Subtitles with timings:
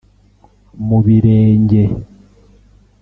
[0.87, 1.81] mu birenge